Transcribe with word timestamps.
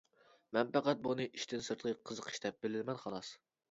مەن 0.57 0.71
پەقەت 0.77 1.03
بۇنى 1.05 1.29
ئىشتىن 1.35 1.63
سىرتقى 1.69 1.97
قىزىقىش 2.09 2.45
دەپ 2.49 2.63
بىلىمەن 2.67 3.03
خالاس! 3.07 3.37